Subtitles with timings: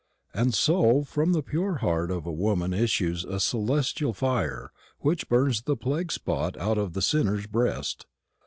[0.33, 5.61] And so from the pure heart of a woman issues a celestial fire which burns
[5.61, 8.07] the plague spot out of the sinner's breast.